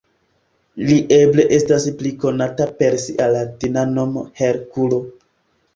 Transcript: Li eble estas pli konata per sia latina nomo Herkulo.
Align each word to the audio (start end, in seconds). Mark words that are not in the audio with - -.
Li 0.87 0.95
eble 1.17 1.45
estas 1.59 1.85
pli 2.01 2.13
konata 2.25 2.67
per 2.81 2.99
sia 3.07 3.29
latina 3.37 3.87
nomo 3.95 4.27
Herkulo. 4.43 5.07